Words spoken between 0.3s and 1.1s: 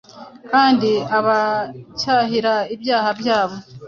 kandi